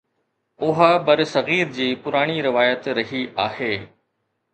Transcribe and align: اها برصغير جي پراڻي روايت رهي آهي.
اها 0.67 0.87
برصغير 1.09 1.67
جي 1.79 1.87
پراڻي 2.07 2.37
روايت 2.47 2.89
رهي 3.01 3.21
آهي. 3.45 3.69